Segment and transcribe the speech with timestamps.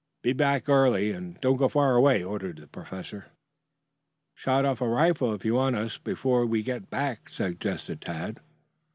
[0.23, 3.27] "Be back early, and do not go far away," ordered the professor.
[4.33, 8.39] "Shoot off a rifle if you want us before we get back," suggested Tad.